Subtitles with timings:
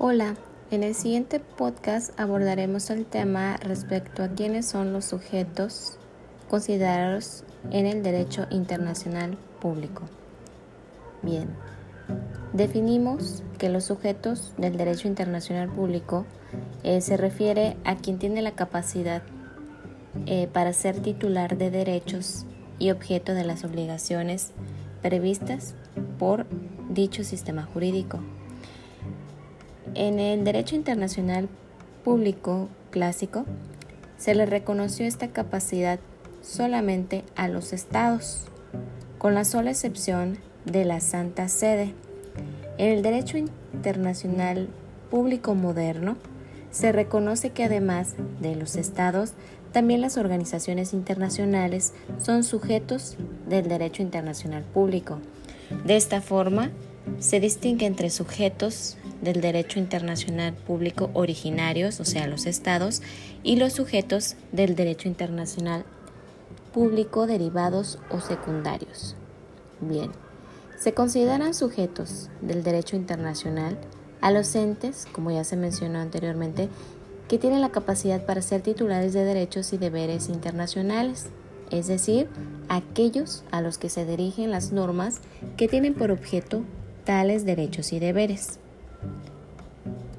[0.00, 0.36] Hola,
[0.70, 5.98] en el siguiente podcast abordaremos el tema respecto a quiénes son los sujetos
[6.48, 7.42] considerados
[7.72, 10.04] en el derecho internacional público.
[11.22, 11.48] Bien,
[12.52, 16.26] definimos que los sujetos del derecho internacional público
[16.84, 19.24] eh, se refiere a quien tiene la capacidad
[20.26, 22.46] eh, para ser titular de derechos
[22.78, 24.52] y objeto de las obligaciones
[25.02, 25.74] previstas
[26.20, 26.46] por
[26.88, 28.20] dicho sistema jurídico.
[29.98, 31.48] En el derecho internacional
[32.04, 33.44] público clásico
[34.16, 35.98] se le reconoció esta capacidad
[36.40, 38.44] solamente a los estados,
[39.18, 41.94] con la sola excepción de la Santa Sede.
[42.78, 44.68] En el derecho internacional
[45.10, 46.16] público moderno
[46.70, 49.32] se reconoce que además de los estados,
[49.72, 53.16] también las organizaciones internacionales son sujetos
[53.48, 55.18] del derecho internacional público.
[55.84, 56.70] De esta forma,
[57.18, 63.02] se distingue entre sujetos del derecho internacional público originarios, o sea, los estados,
[63.42, 65.84] y los sujetos del derecho internacional
[66.72, 69.16] público derivados o secundarios.
[69.80, 70.10] Bien,
[70.78, 73.78] se consideran sujetos del derecho internacional
[74.20, 76.68] a los entes, como ya se mencionó anteriormente,
[77.28, 81.26] que tienen la capacidad para ser titulares de derechos y deberes internacionales,
[81.70, 82.28] es decir,
[82.68, 85.20] aquellos a los que se dirigen las normas
[85.56, 86.62] que tienen por objeto
[87.04, 88.58] tales derechos y deberes.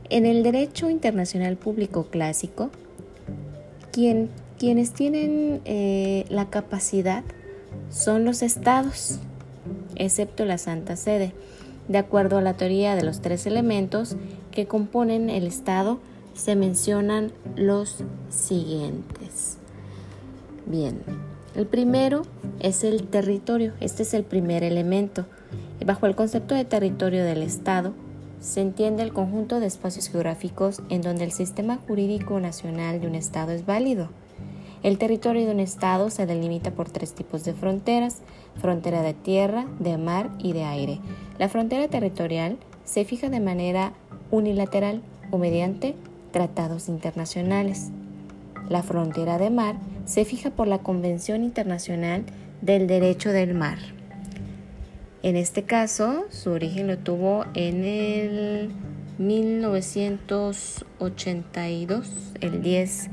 [0.10, 2.72] En el derecho internacional público clásico,
[3.92, 7.24] quienes tienen eh, la capacidad
[7.90, 9.20] son los estados,
[9.96, 11.34] excepto la Santa Sede,
[11.88, 14.16] de acuerdo a la teoría de los tres elementos
[14.52, 16.00] que componen el Estado,
[16.34, 19.58] se mencionan los siguientes.
[20.66, 21.02] Bien,
[21.56, 22.22] el primero
[22.60, 25.26] es el territorio, este es el primer elemento.
[25.86, 27.94] Bajo el concepto de territorio del Estado,
[28.40, 33.16] se entiende el conjunto de espacios geográficos en donde el sistema jurídico nacional de un
[33.16, 34.10] Estado es válido.
[34.82, 38.22] El territorio de un Estado se delimita por tres tipos de fronteras,
[38.62, 41.00] frontera de tierra, de mar y de aire.
[41.38, 43.94] La frontera territorial se fija de manera
[44.32, 45.02] unilateral
[45.32, 45.96] o mediante
[46.32, 47.90] tratados internacionales.
[48.70, 52.24] La frontera de mar se fija por la Convención Internacional
[52.62, 53.99] del Derecho del Mar.
[55.22, 58.72] En este caso, su origen lo tuvo en el
[59.18, 62.10] 1982,
[62.40, 63.10] el 10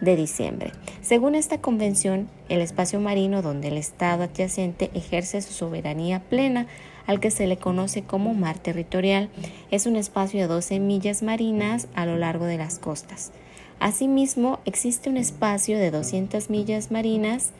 [0.00, 0.72] de diciembre.
[1.00, 6.66] Según esta convención, el espacio marino donde el Estado adyacente ejerce su soberanía plena,
[7.06, 9.30] al que se le conoce como mar territorial,
[9.70, 13.30] es un espacio de 12 millas marinas a lo largo de las costas.
[13.78, 17.52] Asimismo, existe un espacio de 200 millas marinas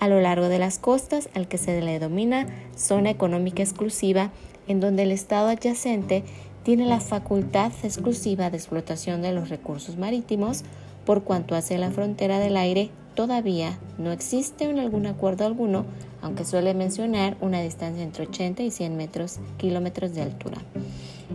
[0.00, 2.46] a lo largo de las costas al que se le denomina
[2.76, 4.30] zona económica exclusiva,
[4.66, 6.24] en donde el Estado adyacente
[6.64, 10.64] tiene la facultad exclusiva de explotación de los recursos marítimos,
[11.04, 15.84] por cuanto hacia la frontera del aire todavía no existe un algún acuerdo alguno,
[16.22, 20.58] aunque suele mencionar una distancia entre 80 y 100 metros, kilómetros de altura.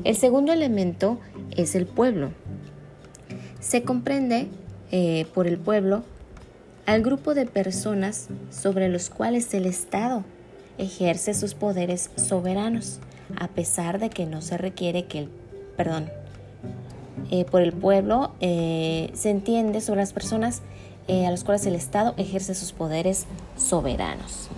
[0.04, 1.20] El segundo elemento
[1.56, 2.32] es el pueblo.
[3.60, 4.48] Se comprende
[4.92, 6.04] eh, por el pueblo
[6.86, 10.24] al grupo de personas sobre los cuales el Estado
[10.78, 13.00] ejerce sus poderes soberanos,
[13.40, 15.30] a pesar de que no se requiere que el,
[15.78, 16.10] perdón,
[17.32, 20.62] eh, por el pueblo eh, se entiende sobre las personas
[21.08, 23.26] eh, a las cuales el Estado ejerce sus poderes
[23.58, 24.50] soberanos.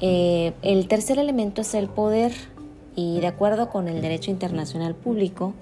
[0.00, 2.32] el tercer elemento es el poder
[2.94, 5.54] y de acuerdo con el derecho internacional público,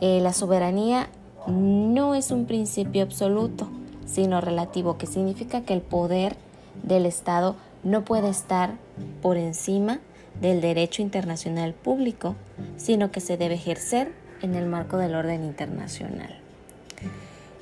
[0.00, 1.08] la soberanía
[1.46, 3.68] no es un principio absoluto,
[4.06, 6.36] sino relativo, que significa que el poder
[6.82, 8.74] del Estado no puede estar
[9.22, 10.00] por encima
[10.40, 12.34] del derecho internacional público,
[12.76, 14.12] sino que se debe ejercer
[14.42, 16.36] en el marco del orden internacional.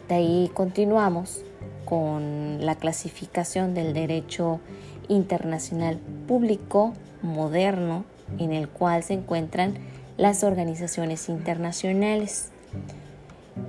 [0.09, 1.43] De ahí continuamos
[1.85, 4.61] con la clasificación del derecho
[5.09, 8.05] internacional público moderno
[8.39, 9.75] en el cual se encuentran
[10.17, 12.51] las organizaciones internacionales.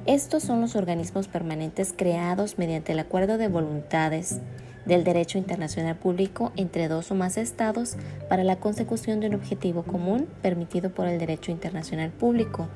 [0.05, 4.39] Estos son los organismos permanentes creados mediante el acuerdo de voluntades
[4.85, 7.95] del derecho internacional público entre dos o más estados
[8.27, 12.67] para la consecución de un objetivo común permitido por el derecho internacional público.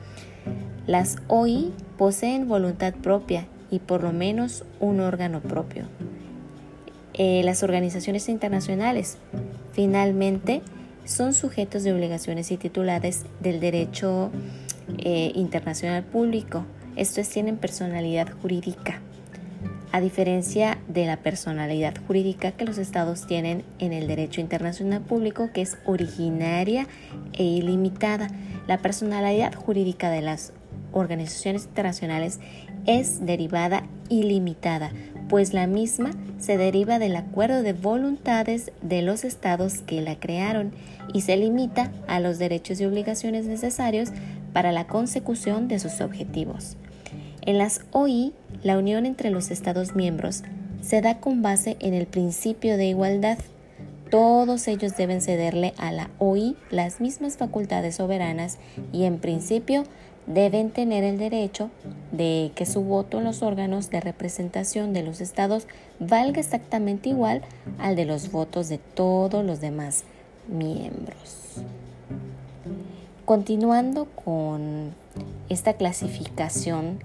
[0.86, 5.86] Las OI poseen voluntad propia y por lo menos un órgano propio.
[7.14, 9.18] Eh, las organizaciones internacionales,
[9.74, 10.62] finalmente,
[11.04, 14.30] son sujetos de obligaciones y titulares del derecho
[15.00, 16.64] eh, internacional público
[16.98, 19.02] estos tienen personalidad jurídica.
[19.94, 25.50] a diferencia de la personalidad jurídica que los estados tienen en el derecho internacional público,
[25.54, 26.88] que es originaria
[27.32, 28.28] e ilimitada.
[28.68, 30.52] La personalidad jurídica de las
[30.92, 32.40] organizaciones internacionales
[32.86, 34.92] es derivada ilimitada,
[35.30, 40.74] pues la misma se deriva del acuerdo de voluntades de los estados que la crearon
[41.14, 44.10] y se limita a los derechos y obligaciones necesarios
[44.54, 46.78] para la consecución de sus objetivos.
[47.48, 50.44] En las OI, la unión entre los estados miembros
[50.82, 53.38] se da con base en el principio de igualdad.
[54.12, 58.58] Todos ellos deben cederle a la OI las mismas facultades soberanas
[58.92, 59.86] y en principio
[60.26, 61.70] deben tener el derecho
[62.12, 65.68] de que su voto en los órganos de representación de los estados
[66.02, 67.44] valga exactamente igual
[67.80, 70.04] al de los votos de todos los demás
[70.50, 71.62] miembros.
[73.24, 74.92] Continuando con
[75.50, 77.00] esta clasificación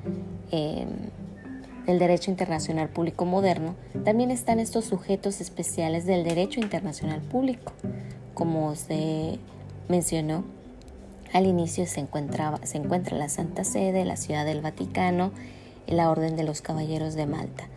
[0.53, 7.73] del derecho internacional público moderno, también están estos sujetos especiales del derecho internacional público,
[8.35, 9.39] como se
[9.89, 10.45] mencionó
[11.33, 12.07] al inicio se,
[12.65, 15.33] se encuentra la Santa Sede, la Ciudad del Vaticano,
[15.87, 17.69] la Orden de los Caballeros de Malta.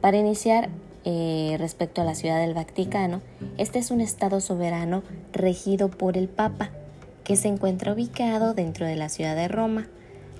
[0.00, 0.68] Para iniciar,
[1.04, 3.22] eh, respecto a la Ciudad del Vaticano,
[3.56, 5.02] este es un Estado soberano
[5.32, 6.70] regido por el Papa,
[7.24, 9.88] que se encuentra ubicado dentro de la ciudad de Roma.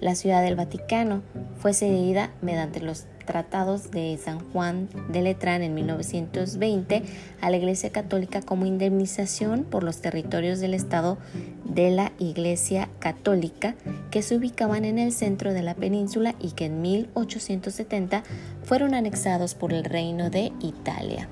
[0.01, 1.23] La Ciudad del Vaticano
[1.59, 7.03] fue cedida mediante los tratados de San Juan de Letrán en 1920
[7.43, 11.19] a la Iglesia Católica como indemnización por los territorios del Estado
[11.65, 13.75] de la Iglesia Católica
[14.11, 18.23] que se ubicaban en el centro de la península y que en 1870
[18.65, 21.29] fueron anexados por el Reino de Italia.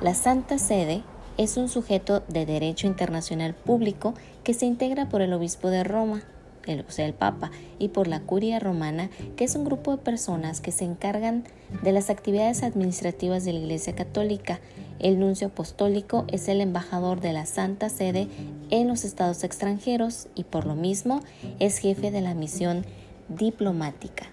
[0.00, 1.02] La Santa Sede
[1.38, 6.24] es un sujeto de derecho internacional público que se integra por el Obispo de Roma,
[6.66, 10.02] el, o sea, el Papa, y por la Curia Romana, que es un grupo de
[10.02, 11.44] personas que se encargan
[11.82, 14.60] de las actividades administrativas de la Iglesia Católica.
[14.98, 18.28] El nuncio apostólico es el embajador de la Santa Sede
[18.70, 21.20] en los estados extranjeros y por lo mismo
[21.58, 22.84] es jefe de la misión
[23.28, 24.26] diplomática.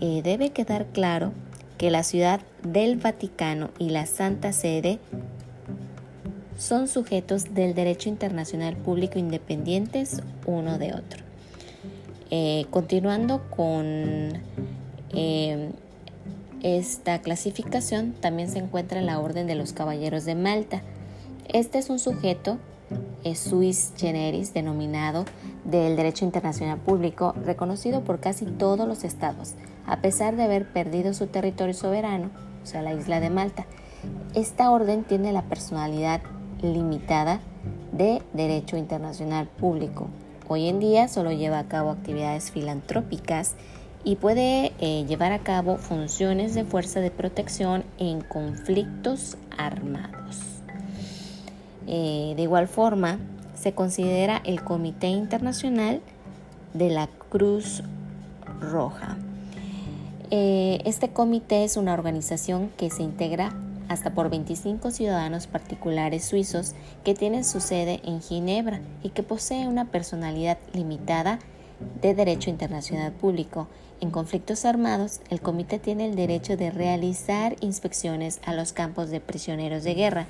[0.00, 1.32] Eh, debe quedar claro
[1.76, 4.98] que la ciudad del Vaticano y la Santa Sede
[6.58, 11.27] son sujetos del derecho internacional público independientes uno de otro.
[12.30, 13.84] Eh, continuando con
[15.10, 15.70] eh,
[16.62, 20.82] esta clasificación, también se encuentra la Orden de los Caballeros de Malta.
[21.48, 22.58] Este es un sujeto
[23.24, 25.24] es suis generis denominado
[25.64, 29.54] del derecho internacional público reconocido por casi todos los estados,
[29.86, 32.30] a pesar de haber perdido su territorio soberano,
[32.62, 33.66] o sea, la isla de Malta.
[34.34, 36.22] Esta orden tiene la personalidad
[36.62, 37.40] limitada
[37.92, 40.08] de derecho internacional público,
[40.50, 43.54] Hoy en día solo lleva a cabo actividades filantrópicas
[44.02, 50.38] y puede eh, llevar a cabo funciones de fuerza de protección en conflictos armados.
[51.86, 53.18] Eh, de igual forma,
[53.54, 56.00] se considera el Comité Internacional
[56.72, 57.82] de la Cruz
[58.58, 59.18] Roja.
[60.30, 63.52] Eh, este comité es una organización que se integra
[63.88, 66.74] hasta por 25 ciudadanos particulares suizos
[67.04, 71.38] que tienen su sede en Ginebra y que posee una personalidad limitada
[72.00, 73.68] de derecho internacional público.
[74.00, 79.20] En conflictos armados, el comité tiene el derecho de realizar inspecciones a los campos de
[79.20, 80.26] prisioneros de guerra.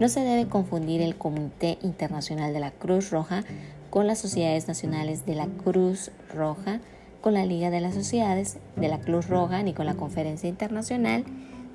[0.00, 3.44] No se debe confundir el Comité Internacional de la Cruz Roja
[3.88, 6.80] con las Sociedades Nacionales de la Cruz Roja,
[7.20, 11.24] con la Liga de las Sociedades de la Cruz Roja ni con la Conferencia Internacional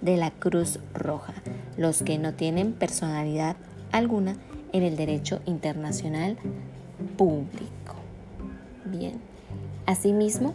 [0.01, 1.33] de la Cruz Roja,
[1.77, 3.55] los que no tienen personalidad
[3.91, 4.35] alguna
[4.73, 6.37] en el derecho internacional
[7.17, 7.95] público.
[8.85, 9.19] Bien,
[9.85, 10.53] asimismo,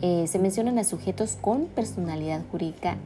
[0.00, 2.96] eh, se mencionan a sujetos con personalidad jurídica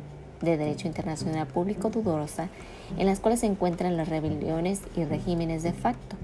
[0.42, 2.48] de derecho internacional público dudosa,
[2.96, 6.16] en las cuales se encuentran las rebeliones y regímenes de facto,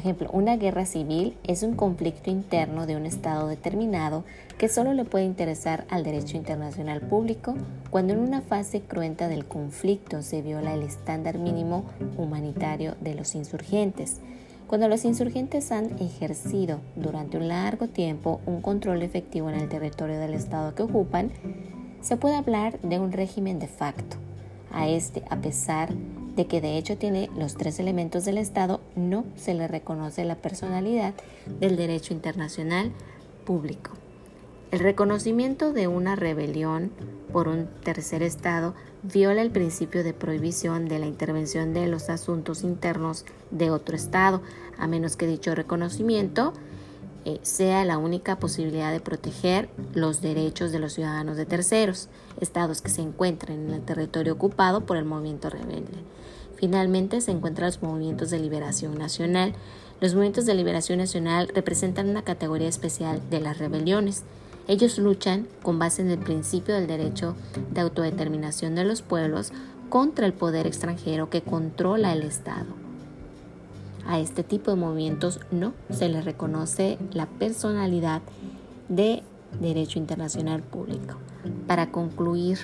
[0.00, 4.24] ejemplo, una guerra civil es un conflicto interno de un Estado determinado
[4.58, 7.54] que solo le puede interesar al derecho internacional público
[7.90, 11.84] cuando en una fase cruenta del conflicto se viola el estándar mínimo
[12.16, 14.20] humanitario de los insurgentes.
[14.66, 20.18] Cuando los insurgentes han ejercido durante un largo tiempo un control efectivo en el territorio
[20.18, 21.30] del Estado que ocupan,
[22.00, 24.16] se puede hablar de un régimen de facto.
[24.72, 25.90] A este, a pesar
[26.40, 30.36] de que de hecho tiene los tres elementos del Estado, no se le reconoce la
[30.36, 31.12] personalidad
[31.60, 32.92] del derecho internacional
[33.44, 33.90] público.
[34.70, 36.92] El reconocimiento de una rebelión
[37.30, 42.62] por un tercer Estado viola el principio de prohibición de la intervención de los asuntos
[42.62, 44.40] internos de otro Estado,
[44.78, 46.54] a menos que dicho reconocimiento
[47.34, 52.08] eh, sea la única posibilidad de proteger los derechos de los ciudadanos de terceros,
[52.40, 55.98] estados que se encuentren en el territorio ocupado por el movimiento rebelde.
[56.56, 59.54] Finalmente se encuentran los movimientos de liberación nacional.
[60.00, 64.24] Los movimientos de liberación nacional representan una categoría especial de las rebeliones.
[64.68, 67.34] Ellos luchan con base en el principio del derecho
[67.72, 69.52] de autodeterminación de los pueblos
[69.88, 72.79] contra el poder extranjero que controla el Estado.
[74.06, 78.22] A este tipo de movimientos no se les reconoce la personalidad
[78.88, 79.22] de
[79.60, 81.16] derecho internacional público.
[81.66, 82.58] Para concluir,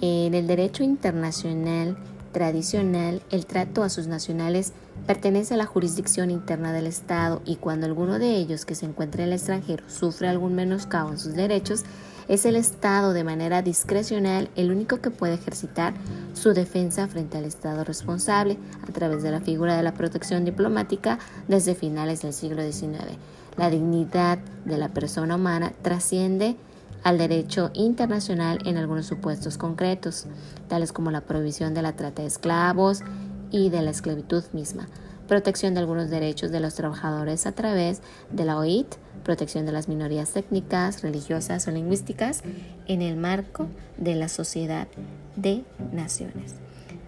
[0.00, 1.96] en el derecho internacional
[2.32, 4.72] tradicional, el trato a sus nacionales
[5.06, 9.22] pertenece a la jurisdicción interna del Estado y cuando alguno de ellos que se encuentra
[9.22, 11.84] en el extranjero sufre algún menoscabo en sus derechos,
[12.28, 15.94] es el Estado de manera discrecional el único que puede ejercitar
[16.34, 21.18] su defensa frente al Estado responsable a través de la figura de la protección diplomática
[21.48, 23.16] desde finales del siglo XIX.
[23.56, 26.56] La dignidad de la persona humana trasciende
[27.04, 30.26] al derecho internacional en algunos supuestos concretos,
[30.68, 33.02] tales como la prohibición de la trata de esclavos
[33.50, 34.88] y de la esclavitud misma,
[35.26, 39.88] protección de algunos derechos de los trabajadores a través de la OIT, protección de las
[39.88, 42.42] minorías técnicas, religiosas o lingüísticas
[42.86, 44.88] en el marco de la sociedad
[45.36, 46.54] de naciones.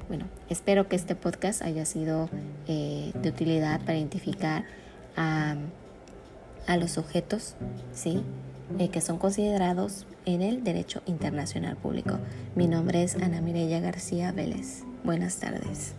[0.08, 2.28] Bueno, espero que este podcast haya sido
[2.66, 4.64] eh, de utilidad para identificar
[5.16, 5.56] a,
[6.66, 7.54] a los sujetos,
[7.92, 8.22] ¿sí?
[8.78, 12.18] Eh, que son considerados en el derecho internacional público.
[12.54, 14.82] Mi nombre es Ana Mireya García Vélez.
[15.04, 15.98] Buenas tardes.